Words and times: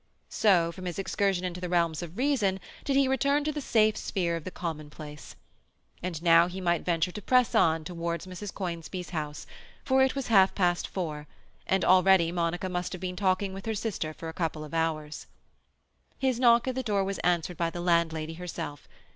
So, 0.29 0.71
from 0.71 0.85
his 0.85 0.97
excursion 0.97 1.45
into 1.45 1.61
the 1.61 1.69
realms 1.69 2.01
of 2.01 2.17
reason 2.17 2.59
did 2.85 2.95
he 2.95 3.07
return 3.07 3.43
to 3.43 3.51
the 3.51 3.61
safe 3.61 3.95
sphere 3.95 4.35
of 4.35 4.45
the 4.45 4.49
commonplace. 4.49 5.35
And 6.01 6.23
now 6.23 6.47
he 6.47 6.59
might 6.59 6.83
venture 6.83 7.11
to 7.11 7.21
press 7.21 7.53
on 7.53 7.83
towards 7.83 8.25
Mrs. 8.25 8.51
Conisbee's 8.51 9.11
house, 9.11 9.45
for 9.85 10.01
it 10.01 10.15
was 10.15 10.29
half 10.29 10.55
past 10.55 10.87
four, 10.87 11.27
and 11.67 11.85
already 11.85 12.31
Monica 12.31 12.67
must 12.67 12.93
have 12.93 12.99
been 13.01 13.15
talking 13.15 13.53
with 13.53 13.67
her 13.67 13.75
sister 13.75 14.11
for 14.11 14.27
a 14.27 14.33
couple 14.33 14.63
of 14.63 14.73
hours. 14.73 15.27
His 16.17 16.39
knock 16.39 16.67
at 16.67 16.73
the 16.73 16.81
door 16.81 17.03
was 17.03 17.19
answered 17.19 17.57
by 17.57 17.69
the 17.69 17.79
landlady 17.79 18.33
herself. 18.33 18.87